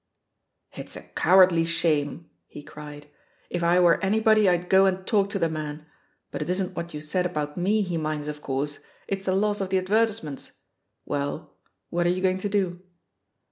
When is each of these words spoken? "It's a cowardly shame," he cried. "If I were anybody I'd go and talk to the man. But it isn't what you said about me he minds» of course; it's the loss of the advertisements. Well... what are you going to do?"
"It's 0.75 0.95
a 0.95 1.03
cowardly 1.03 1.63
shame," 1.63 2.27
he 2.47 2.63
cried. 2.63 3.05
"If 3.51 3.61
I 3.61 3.79
were 3.79 4.03
anybody 4.03 4.49
I'd 4.49 4.67
go 4.67 4.87
and 4.87 5.05
talk 5.05 5.29
to 5.29 5.37
the 5.37 5.47
man. 5.47 5.85
But 6.31 6.41
it 6.41 6.49
isn't 6.49 6.75
what 6.75 6.95
you 6.95 6.99
said 6.99 7.27
about 7.27 7.55
me 7.55 7.83
he 7.83 7.99
minds» 7.99 8.27
of 8.27 8.41
course; 8.41 8.79
it's 9.07 9.25
the 9.25 9.35
loss 9.35 9.61
of 9.61 9.69
the 9.69 9.77
advertisements. 9.77 10.53
Well... 11.05 11.53
what 11.91 12.07
are 12.07 12.09
you 12.09 12.23
going 12.23 12.39
to 12.39 12.49
do?" 12.49 12.81